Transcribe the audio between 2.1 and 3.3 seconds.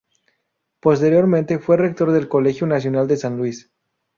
del Colegio Nacional de